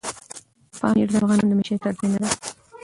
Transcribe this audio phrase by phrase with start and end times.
[0.79, 2.29] پامیر د افغانانو د معیشت سرچینه ده.